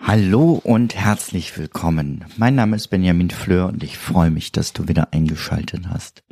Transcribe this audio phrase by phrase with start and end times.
[0.00, 2.24] Hallo und herzlich willkommen.
[2.36, 6.24] Mein Name ist Benjamin Fleur und ich freue mich, dass du wieder eingeschaltet hast.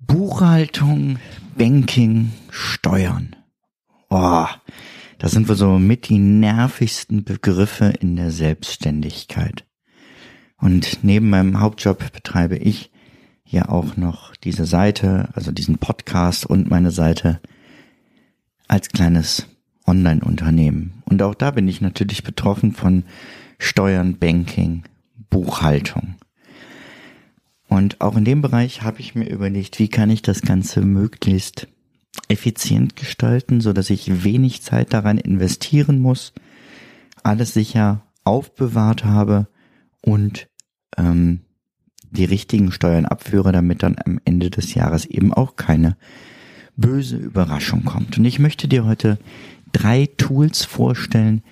[0.00, 1.18] Buchhaltung,
[1.56, 3.36] Banking, Steuern.
[4.10, 4.46] Oh,
[5.18, 9.64] das sind wohl so mit die nervigsten Begriffe in der Selbstständigkeit.
[10.56, 12.91] Und neben meinem Hauptjob betreibe ich
[13.52, 17.40] ja auch noch diese Seite, also diesen Podcast und meine Seite
[18.66, 19.46] als kleines
[19.86, 21.02] Online-Unternehmen.
[21.04, 23.04] Und auch da bin ich natürlich betroffen von
[23.58, 24.84] Steuern, Banking,
[25.30, 26.16] Buchhaltung.
[27.68, 31.68] Und auch in dem Bereich habe ich mir überlegt, wie kann ich das Ganze möglichst
[32.28, 36.32] effizient gestalten, so dass ich wenig Zeit daran investieren muss,
[37.22, 39.48] alles sicher aufbewahrt habe
[40.02, 40.48] und
[40.96, 41.40] ähm,
[42.12, 45.96] die richtigen Steuern abführe, damit dann am Ende des Jahres eben auch keine
[46.76, 48.18] böse Überraschung kommt.
[48.18, 49.18] Und ich möchte dir heute
[49.72, 51.42] drei Tools vorstellen,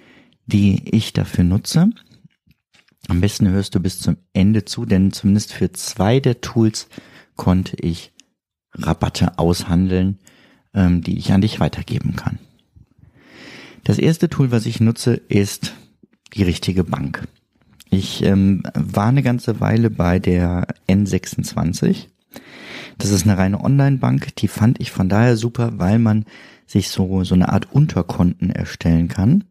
[0.47, 1.91] die ich dafür nutze.
[3.09, 6.89] Am besten hörst du bis zum Ende zu, denn zumindest für zwei der Tools
[7.37, 8.13] konnte ich
[8.73, 10.19] Rabatte aushandeln,
[10.75, 12.39] ähm, die ich an dich weitergeben kann.
[13.85, 15.75] Das erste Tool, was ich nutze, ist
[16.35, 17.27] die richtige Bank.
[17.91, 22.07] Ich ähm, war eine ganze Weile bei der N26.
[22.99, 26.25] Das ist eine reine Online-Bank, die fand ich von daher super, weil man
[26.67, 29.45] sich so, so eine Art Unterkonten erstellen kann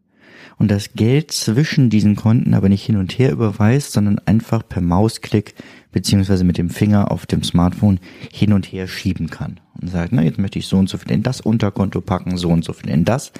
[0.60, 4.82] und das Geld zwischen diesen Konten aber nicht hin und her überweist, sondern einfach per
[4.82, 5.54] Mausklick
[5.90, 7.98] beziehungsweise mit dem Finger auf dem Smartphone
[8.30, 11.12] hin und her schieben kann und sagt, na, jetzt möchte ich so und so viel
[11.12, 13.32] in das Unterkonto packen, so und so viel in das.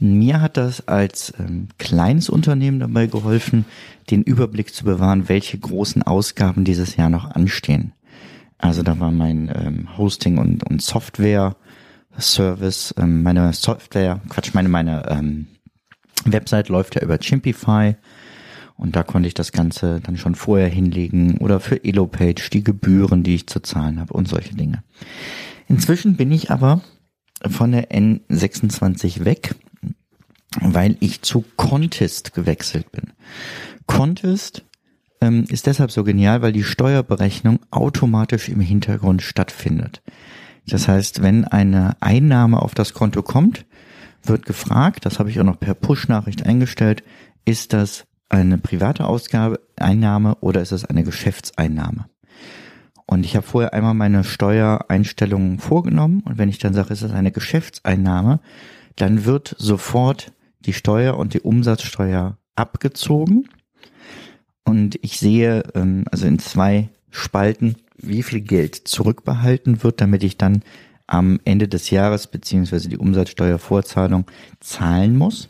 [0.00, 3.64] Mir hat das als ähm, kleines Unternehmen dabei geholfen,
[4.10, 7.92] den Überblick zu bewahren, welche großen Ausgaben dieses Jahr noch anstehen.
[8.58, 11.54] Also da war mein ähm, Hosting und, und Software
[12.18, 15.46] Service, ähm, meine Software, Quatsch, meine, meine ähm,
[16.32, 17.96] Website läuft ja über Chimpify
[18.76, 23.22] und da konnte ich das Ganze dann schon vorher hinlegen oder für Elopage die Gebühren,
[23.24, 24.82] die ich zu zahlen habe und solche Dinge.
[25.66, 26.80] Inzwischen bin ich aber
[27.46, 29.54] von der N26 weg,
[30.60, 33.12] weil ich zu Contest gewechselt bin.
[33.86, 34.64] Contest
[35.20, 40.02] ähm, ist deshalb so genial, weil die Steuerberechnung automatisch im Hintergrund stattfindet.
[40.66, 43.64] Das heißt, wenn eine Einnahme auf das Konto kommt,
[44.28, 47.02] wird gefragt, das habe ich auch noch per Push-Nachricht eingestellt,
[47.44, 52.06] ist das eine private Ausgabe, Einnahme oder ist es eine Geschäftseinnahme?
[53.06, 57.12] Und ich habe vorher einmal meine Steuereinstellungen vorgenommen und wenn ich dann sage, ist es
[57.12, 58.40] eine Geschäftseinnahme,
[58.96, 63.48] dann wird sofort die Steuer und die Umsatzsteuer abgezogen
[64.68, 70.36] und ich sehe ähm, also in zwei Spalten wie viel Geld zurückbehalten wird, damit ich
[70.36, 70.62] dann
[71.08, 74.26] am Ende des Jahres beziehungsweise die Umsatzsteuervorzahlung
[74.60, 75.48] zahlen muss.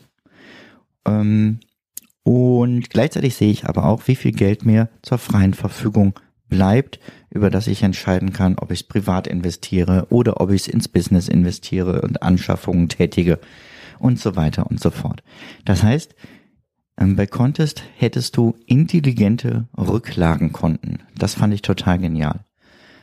[1.05, 1.59] Ähm,
[2.23, 6.13] und gleichzeitig sehe ich aber auch, wie viel Geld mir zur freien Verfügung
[6.47, 6.99] bleibt,
[7.29, 10.87] über das ich entscheiden kann, ob ich es privat investiere oder ob ich es ins
[10.87, 13.39] Business investiere und Anschaffungen tätige
[13.99, 15.23] und so weiter und so fort.
[15.65, 16.15] Das heißt,
[16.97, 21.03] ähm, bei Contest hättest du intelligente Rücklagenkonten.
[21.17, 22.45] Das fand ich total genial.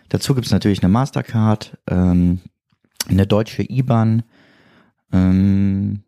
[0.09, 2.41] Dazu gibt es natürlich eine Mastercard, ähm,
[3.09, 4.23] eine deutsche IBAN.
[5.13, 6.03] Ähm,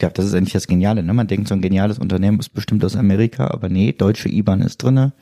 [0.00, 1.02] ja, das ist eigentlich das Geniale.
[1.02, 1.12] Ne?
[1.12, 4.82] Man denkt, so ein geniales Unternehmen ist bestimmt aus Amerika, aber nee, deutsche IBAN ist
[4.82, 5.12] drinne.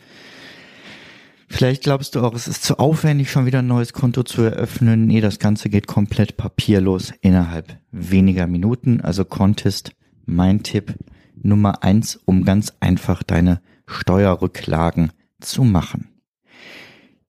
[1.49, 5.07] Vielleicht glaubst du auch, es ist zu aufwendig, schon wieder ein neues Konto zu eröffnen.
[5.07, 9.01] Nee, das Ganze geht komplett papierlos innerhalb weniger Minuten.
[9.01, 9.93] Also Contest
[10.25, 10.95] mein Tipp
[11.37, 16.09] Nummer eins, um ganz einfach deine Steuerrücklagen zu machen.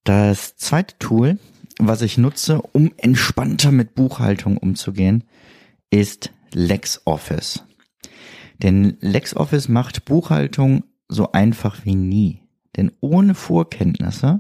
[0.08, 1.38] Das zweite Tool,
[1.80, 5.26] was ich nutze, um entspannter mit Buchhaltung umzugehen,
[5.90, 7.66] ist LexOffice.
[8.64, 12.40] Denn LexOffice macht Buchhaltung so einfach wie nie.
[12.78, 14.40] Denn ohne Vorkenntnisse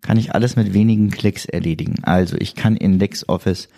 [0.00, 2.02] kann ich alles mit wenigen Klicks erledigen.
[2.02, 3.68] Also ich kann in LexOffice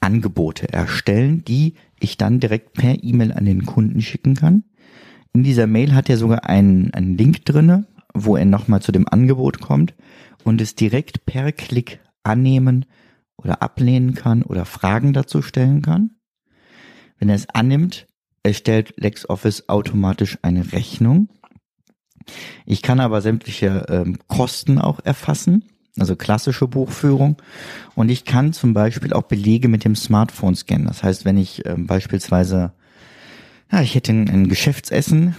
[0.00, 4.64] Angebote erstellen, die ich dann direkt per E-Mail an den Kunden schicken kann.
[5.32, 7.86] In dieser Mail hat er sogar einen, einen Link drinne,
[8.24, 9.94] wo er nochmal zu dem Angebot kommt
[10.44, 12.84] und es direkt per Klick annehmen
[13.36, 16.10] oder ablehnen kann oder Fragen dazu stellen kann.
[17.18, 18.06] Wenn er es annimmt,
[18.42, 21.28] erstellt LexOffice automatisch eine Rechnung.
[22.66, 25.64] Ich kann aber sämtliche ähm, Kosten auch erfassen,
[25.98, 27.36] also klassische Buchführung.
[27.94, 30.86] Und ich kann zum Beispiel auch Belege mit dem Smartphone scannen.
[30.86, 32.72] Das heißt, wenn ich ähm, beispielsweise,
[33.72, 35.36] ja, ich hätte ein, ein Geschäftsessen,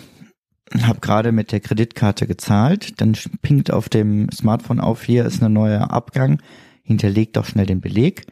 [0.82, 5.54] habe gerade mit der Kreditkarte gezahlt, dann pinkt auf dem Smartphone auf, hier ist ein
[5.54, 6.42] neuer Abgang,
[6.84, 8.26] hinterlegt doch schnell den Beleg.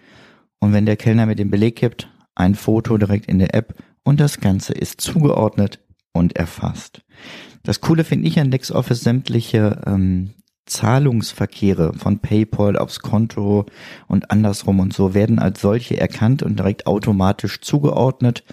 [0.60, 4.20] Und wenn der Kellner mir den Beleg gibt, ein Foto direkt in der App und
[4.20, 5.80] das Ganze ist zugeordnet
[6.14, 7.02] und erfasst.
[7.64, 10.32] Das Coole finde ich an LexOffice sämtliche ähm,
[10.66, 13.66] Zahlungsverkehre von PayPal aufs Konto
[14.08, 18.44] und andersrum und so werden als solche erkannt und direkt automatisch zugeordnet.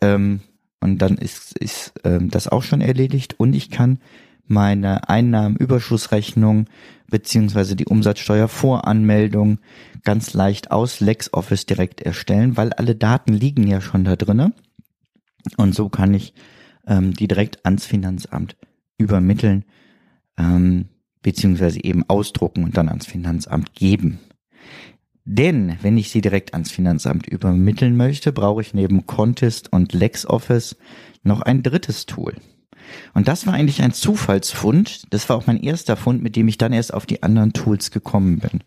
[0.00, 0.40] Ähm,
[0.80, 3.98] und dann ist, ist ähm, das auch schon erledigt und ich kann
[4.46, 6.66] meine Einnahmenüberschussrechnung
[7.08, 9.58] beziehungsweise die Umsatzsteuervoranmeldung
[10.02, 14.54] ganz leicht aus LexOffice direkt erstellen, weil alle Daten liegen ja schon da drinnen.
[15.56, 16.34] Und so kann ich
[16.86, 18.56] ähm, die direkt ans Finanzamt
[18.98, 19.64] übermitteln,
[20.36, 20.88] ähm,
[21.22, 24.18] beziehungsweise eben ausdrucken und dann ans Finanzamt geben.
[25.24, 30.76] Denn wenn ich sie direkt ans Finanzamt übermitteln möchte, brauche ich neben Contest und LexOffice
[31.22, 32.34] noch ein drittes Tool.
[33.14, 35.04] Und das war eigentlich ein Zufallsfund.
[35.10, 37.90] Das war auch mein erster Fund, mit dem ich dann erst auf die anderen Tools
[37.90, 38.62] gekommen bin.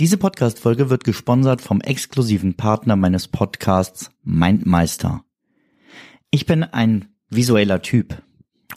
[0.00, 5.22] Diese Podcast-Folge wird gesponsert vom exklusiven Partner meines Podcasts Mindmeister.
[6.30, 8.22] Ich bin ein visueller Typ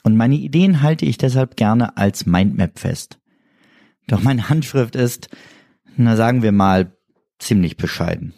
[0.03, 3.19] und meine Ideen halte ich deshalb gerne als Mindmap fest.
[4.07, 5.29] Doch meine Handschrift ist,
[6.03, 6.95] na sagen wir mal,
[7.39, 8.33] ziemlich bescheiden.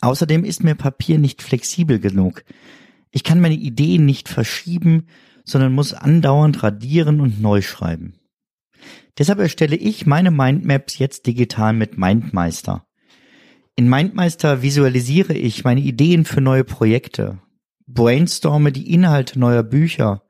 [0.00, 2.44] Außerdem ist mir Papier nicht flexibel genug.
[3.10, 5.06] Ich kann meine Ideen nicht verschieben,
[5.44, 8.14] sondern muss andauernd radieren und neu schreiben.
[9.18, 12.86] Deshalb erstelle ich meine Mindmaps jetzt digital mit Mindmeister.
[13.76, 17.38] In Mindmeister visualisiere ich meine Ideen für neue Projekte,
[17.86, 20.22] brainstorme die Inhalte neuer Bücher,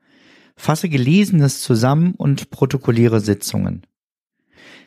[0.55, 3.85] fasse Gelesenes zusammen und protokolliere Sitzungen.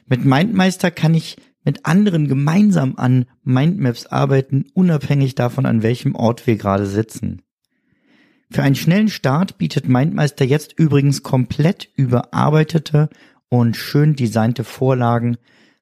[0.06, 6.46] Mit Mindmeister kann ich mit anderen gemeinsam an Mindmaps arbeiten, unabhängig davon, an welchem Ort
[6.46, 7.42] wir gerade sitzen.
[8.50, 13.08] Für einen schnellen Start bietet Mindmeister jetzt übrigens komplett überarbeitete
[13.50, 15.36] und schön designte Vorlagen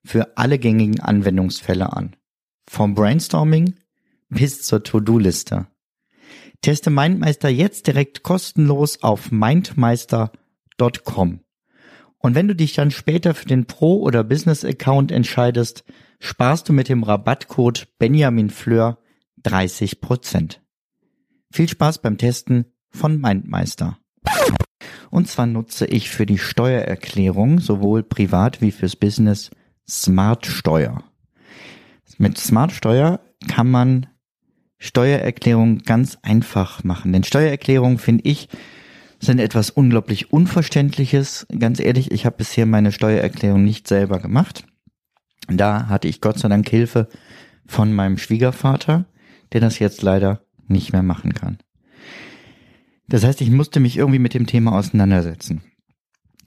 [0.05, 2.17] für alle gängigen Anwendungsfälle an.
[2.69, 3.77] Vom Brainstorming
[4.29, 5.69] bis zur To-Do-Liste.
[6.63, 11.41] Teste Mindmeister jetzt direkt kostenlos auf mindmeister.com.
[12.19, 15.85] Und wenn du dich dann später für den Pro- oder Business-Account entscheidest,
[16.19, 18.99] sparst du mit dem Rabattcode Benjamin Fleur
[19.45, 20.59] 30%.
[21.53, 23.99] Viel Spaß beim Testen von Mindmeister.
[25.11, 29.51] Und zwar nutze ich für die Steuererklärung sowohl privat wie fürs Business
[29.89, 31.05] Smart Steuer.
[32.19, 34.07] Mit Smart Steuer kann man
[34.79, 37.13] Steuererklärung ganz einfach machen.
[37.13, 38.49] Denn Steuererklärungen, finde ich,
[39.27, 41.47] sind etwas unglaublich Unverständliches.
[41.59, 44.65] Ganz ehrlich, ich habe bisher meine Steuererklärung nicht selber gemacht.
[45.49, 47.09] Da hatte ich Gott sei Dank Hilfe
[47.67, 49.07] von meinem Schwiegervater,
[49.53, 51.59] der das jetzt leider nicht mehr machen kann.
[53.09, 55.63] Das heißt, ich musste mich irgendwie mit dem Thema auseinandersetzen.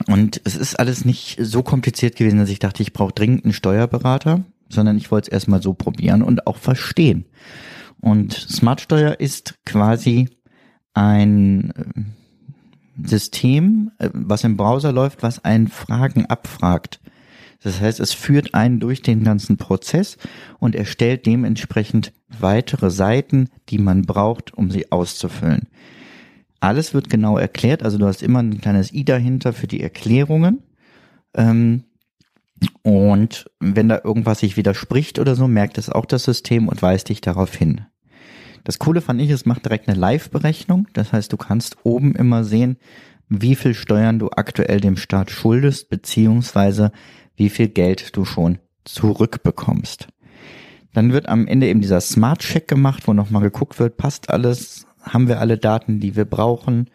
[0.08, 3.54] Und es ist alles nicht so kompliziert gewesen, dass ich dachte, ich brauche dringend einen
[3.54, 7.26] Steuerberater, sondern ich wollte es erstmal so probieren und auch verstehen.
[8.00, 10.30] Und Smartsteuer ist quasi
[10.94, 12.19] ein äh,
[13.06, 17.00] System, äh, was im Browser läuft, was einen Fragen abfragt.
[17.62, 20.18] Das heißt, es führt einen durch den ganzen Prozess
[20.60, 25.68] und erstellt dementsprechend weitere Seiten, die man braucht, um sie auszufüllen.
[26.62, 30.64] Alles wird genau erklärt, also du hast immer ein kleines i dahinter für die Erklärungen.
[31.34, 31.84] Ähm,
[32.82, 37.10] und wenn da irgendwas sich widerspricht oder so, merkt es auch das System und weist
[37.10, 37.86] dich darauf hin.
[38.64, 40.88] Das Coole fand ich, es macht direkt eine Live-Berechnung.
[40.94, 42.78] Das heißt, du kannst oben immer sehen,
[43.30, 46.92] wie viel Steuern du aktuell dem Staat schuldest, beziehungsweise
[47.36, 50.08] wie viel Geld du schon zurückbekommst.
[50.94, 55.28] Dann wird am Ende eben dieser Smart-Check gemacht, wo nochmal geguckt wird, passt alles, haben
[55.28, 56.90] wir alle Daten, die wir brauchen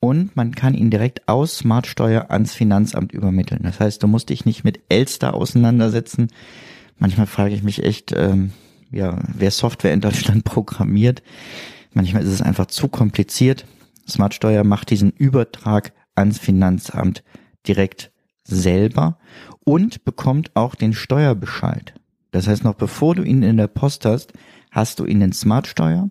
[0.00, 3.60] und man kann ihn direkt aus Smartsteuer ans Finanzamt übermitteln.
[3.62, 6.28] Das heißt, du musst dich nicht mit Elster auseinandersetzen.
[6.98, 8.52] Manchmal frage ich mich echt, ähm,
[8.90, 11.22] ja, wer Software in Deutschland programmiert.
[11.92, 13.66] Manchmal ist es einfach zu kompliziert.
[14.08, 17.22] Smartsteuer macht diesen Übertrag ans Finanzamt
[17.66, 18.12] direkt
[18.44, 19.18] selber
[19.64, 21.94] und bekommt auch den Steuerbescheid.
[22.32, 24.32] Das heißt, noch bevor du ihn in der Post hast,
[24.70, 26.10] hast du ihn in Smartsteuer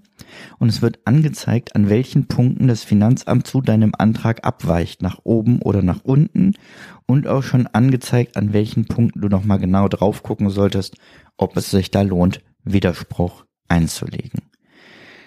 [0.57, 5.61] und es wird angezeigt, an welchen Punkten das Finanzamt zu deinem Antrag abweicht, nach oben
[5.61, 6.53] oder nach unten
[7.05, 10.97] und auch schon angezeigt, an welchen Punkten du nochmal genau drauf gucken solltest,
[11.37, 14.41] ob es sich da lohnt, Widerspruch einzulegen.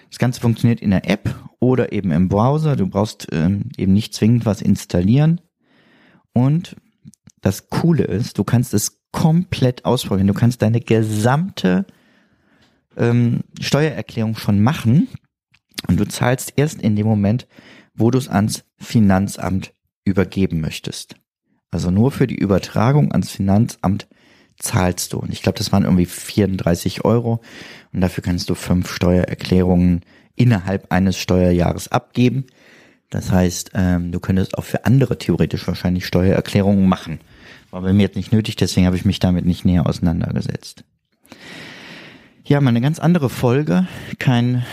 [0.09, 2.75] Das Ganze funktioniert in der App oder eben im Browser.
[2.75, 5.41] Du brauchst ähm, eben nicht zwingend was installieren.
[6.33, 6.75] Und
[7.41, 10.27] das Coole ist, du kannst es komplett ausprobieren.
[10.27, 11.85] Du kannst deine gesamte
[12.97, 15.07] ähm, Steuererklärung schon machen
[15.87, 17.47] und du zahlst erst in dem Moment,
[17.95, 19.73] wo du es ans Finanzamt
[20.05, 21.15] übergeben möchtest.
[21.71, 24.07] Also nur für die Übertragung ans Finanzamt
[24.63, 25.19] zahlst du.
[25.19, 27.41] Und ich glaube, das waren irgendwie 34 Euro.
[27.91, 30.01] Und dafür kannst du fünf Steuererklärungen
[30.35, 32.45] innerhalb eines Steuerjahres abgeben.
[33.09, 37.19] Das heißt, ähm, du könntest auch für andere theoretisch wahrscheinlich Steuererklärungen machen.
[37.69, 40.83] War bei mir jetzt nicht nötig, deswegen habe ich mich damit nicht näher auseinandergesetzt.
[42.45, 43.87] Ja, mal eine ganz andere Folge.
[44.17, 44.65] Kein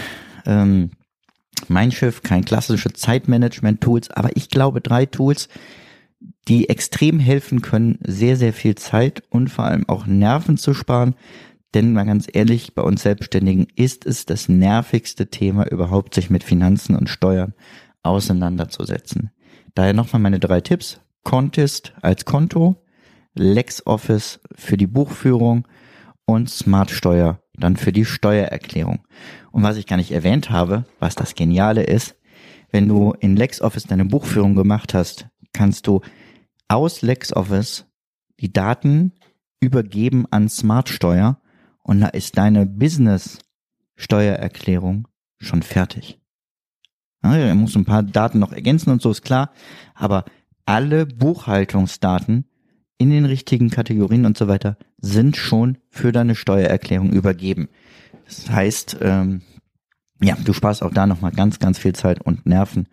[0.47, 0.91] ähm,
[1.69, 5.49] mein Schiff, kein klassische Zeitmanagement-Tools, aber ich glaube drei Tools,
[6.49, 11.15] die extrem helfen können, sehr, sehr viel Zeit und vor allem auch Nerven zu sparen.
[11.75, 16.43] Denn mal ganz ehrlich, bei uns Selbstständigen ist es das nervigste Thema überhaupt, sich mit
[16.43, 17.55] Finanzen und Steuern
[18.03, 19.31] auseinanderzusetzen.
[19.75, 21.01] Daher nochmal meine drei Tipps.
[21.23, 22.83] Contest als Konto,
[23.35, 25.69] LexOffice für die Buchführung
[26.25, 29.01] und Smartsteuer dann für die Steuererklärung.
[29.53, 32.17] Und was ich gar nicht erwähnt habe, was das Geniale ist,
[32.71, 36.01] wenn du in LexOffice deine Buchführung gemacht hast, kannst du
[36.71, 37.85] aus LexOffice
[38.39, 39.13] die Daten
[39.61, 41.41] übergeben an Smartsteuer
[41.83, 43.39] und da ist deine Business
[43.97, 45.09] Steuererklärung
[45.39, 46.21] schon fertig.
[47.23, 49.53] Ja, er muss ein paar Daten noch ergänzen und so ist klar,
[49.95, 50.25] aber
[50.65, 52.47] alle Buchhaltungsdaten
[52.99, 57.69] in den richtigen Kategorien und so weiter sind schon für deine Steuererklärung übergeben.
[58.27, 59.43] Das heißt, ähm,
[60.23, 62.87] ja, du sparst auch da nochmal ganz, ganz viel Zeit und Nerven.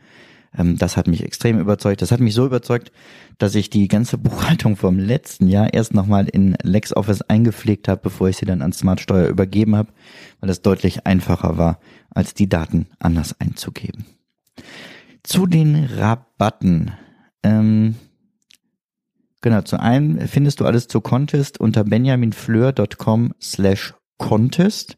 [0.56, 2.02] Ähm, das hat mich extrem überzeugt.
[2.02, 2.92] Das hat mich so überzeugt,
[3.38, 8.30] dass ich die ganze Buchhaltung vom letzten Jahr erst nochmal in LexOffice eingepflegt habe, bevor
[8.30, 9.90] ich sie dann an Smartsteuer übergeben habe,
[10.40, 14.06] weil es deutlich einfacher war, als die Daten anders einzugeben.
[15.24, 16.92] Zu den Rabatten.
[17.44, 17.96] Ähm,
[19.42, 24.98] genau, zu einem findest du alles zu Contest unter benjaminfleur.com slash contest.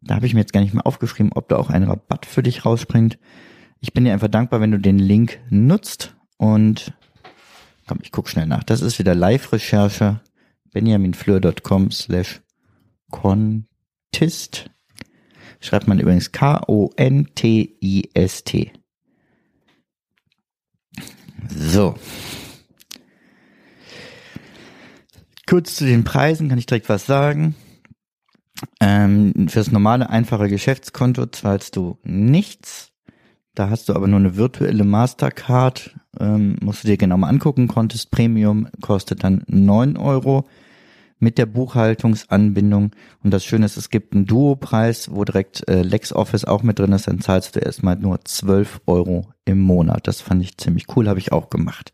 [0.00, 2.42] Da habe ich mir jetzt gar nicht mehr aufgeschrieben, ob da auch ein Rabatt für
[2.42, 3.18] dich rausspringt.
[3.80, 6.92] Ich bin dir einfach dankbar, wenn du den Link nutzt und
[7.86, 8.64] komm, ich guck schnell nach.
[8.64, 10.20] Das ist wieder Live-Recherche.
[10.72, 12.40] benjaminfleur.com slash
[13.10, 14.70] contest.
[15.60, 16.92] Schreibt man übrigens K-O-N-T-I-S-T.
[21.48, 21.94] So.
[25.46, 27.54] Kurz zu den Preisen kann ich direkt was sagen.
[28.80, 32.92] Ähm, fürs normale, einfache Geschäftskonto zahlst du nichts.
[33.58, 35.96] Da hast du aber nur eine virtuelle Mastercard.
[36.20, 37.66] Ähm, musst du dir genau mal angucken.
[37.66, 40.46] Contest Premium kostet dann neun Euro
[41.18, 42.92] mit der Buchhaltungsanbindung.
[43.24, 46.92] Und das Schöne ist, es gibt einen Duo-Preis, wo direkt äh, LexOffice auch mit drin
[46.92, 47.08] ist.
[47.08, 50.06] Dann zahlst du erstmal nur 12 Euro im Monat.
[50.06, 51.92] Das fand ich ziemlich cool, habe ich auch gemacht.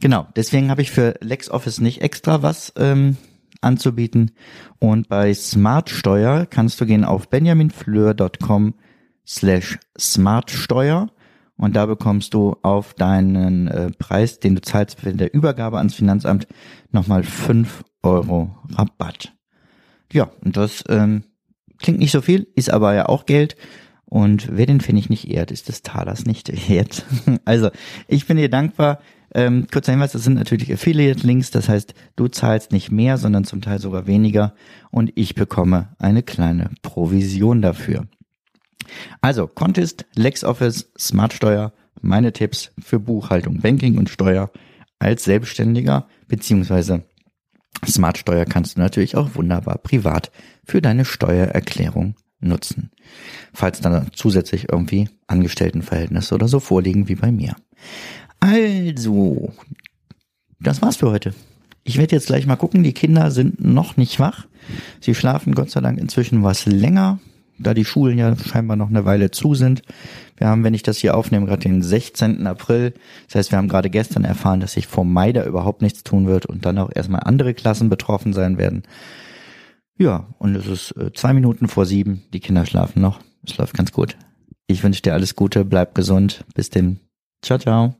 [0.00, 3.16] Genau, deswegen habe ich für LexOffice nicht extra was ähm,
[3.62, 4.32] anzubieten.
[4.78, 8.74] Und bei Smartsteuer kannst du gehen auf benjaminfleur.com
[9.26, 11.08] slash smartsteuer
[11.60, 15.94] und da bekommst du auf deinen äh, Preis, den du zahlst für der Übergabe ans
[15.94, 16.46] Finanzamt,
[16.90, 19.34] nochmal fünf Euro Rabatt.
[20.10, 21.24] Ja, und das ähm,
[21.78, 23.56] klingt nicht so viel, ist aber ja auch Geld.
[24.06, 27.04] Und wer den finde ich nicht ehrt, ist des Talers nicht wert.
[27.44, 27.68] also,
[28.08, 28.98] ich bin dir dankbar.
[29.34, 33.60] Ähm, kurzer Hinweis, das sind natürlich Affiliate-Links, das heißt, du zahlst nicht mehr, sondern zum
[33.60, 34.54] Teil sogar weniger
[34.90, 38.08] und ich bekomme eine kleine Provision dafür.
[39.20, 44.50] Also, Contest, LexOffice, Smartsteuer, meine Tipps für Buchhaltung, Banking und Steuer
[44.98, 47.04] als Selbstständiger, beziehungsweise
[47.86, 50.30] Smartsteuer kannst du natürlich auch wunderbar privat
[50.64, 52.90] für deine Steuererklärung nutzen.
[53.52, 57.54] Falls dann zusätzlich irgendwie Angestelltenverhältnisse oder so vorliegen wie bei mir.
[58.40, 59.52] Also,
[60.60, 61.34] das war's für heute.
[61.84, 62.82] Ich werde jetzt gleich mal gucken.
[62.82, 64.46] Die Kinder sind noch nicht wach.
[65.00, 67.18] Sie schlafen Gott sei Dank inzwischen was länger
[67.60, 69.82] da die Schulen ja scheinbar noch eine Weile zu sind.
[70.36, 72.46] Wir haben, wenn ich das hier aufnehme, gerade den 16.
[72.46, 72.94] April.
[73.26, 76.26] Das heißt, wir haben gerade gestern erfahren, dass sich vor Mai da überhaupt nichts tun
[76.26, 78.82] wird und dann auch erstmal andere Klassen betroffen sein werden.
[79.98, 82.22] Ja, und es ist äh, zwei Minuten vor sieben.
[82.32, 83.20] Die Kinder schlafen noch.
[83.46, 84.16] Es läuft ganz gut.
[84.66, 86.44] Ich wünsche dir alles Gute, bleib gesund.
[86.54, 87.00] Bis denn.
[87.42, 87.99] Ciao, ciao.